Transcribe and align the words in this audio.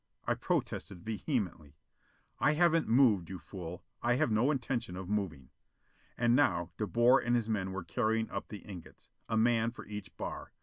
I 0.25 0.33
protested 0.33 1.03
vehemently: 1.05 1.75
"I 2.39 2.53
haven't 2.53 2.87
moved, 2.87 3.29
you 3.29 3.37
fool. 3.37 3.83
I 4.01 4.15
have 4.15 4.31
no 4.31 4.49
intention 4.49 4.95
of 4.95 5.07
moving." 5.07 5.51
And 6.17 6.35
now 6.35 6.71
De 6.79 6.87
Boer 6.87 7.19
and 7.19 7.35
his 7.35 7.47
men 7.47 7.71
were 7.71 7.83
carrying 7.83 8.27
up 8.31 8.47
the 8.47 8.67
ingots. 8.67 9.09
A 9.29 9.37
man 9.37 9.69
for 9.69 9.85
each 9.85 10.17
bar. 10.17 10.53